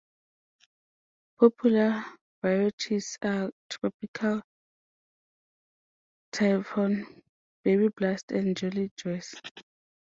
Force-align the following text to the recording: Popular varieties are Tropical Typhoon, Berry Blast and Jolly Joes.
Popular 1.39 2.03
varieties 2.41 3.19
are 3.21 3.51
Tropical 3.69 4.41
Typhoon, 6.31 7.21
Berry 7.63 7.89
Blast 7.89 8.31
and 8.31 8.57
Jolly 8.57 8.89
Joes. 8.97 9.35